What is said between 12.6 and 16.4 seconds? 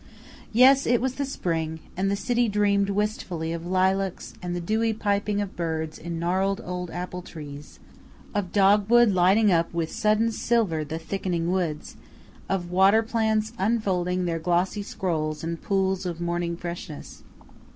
water plants unfolding their glossy scrolls in pools of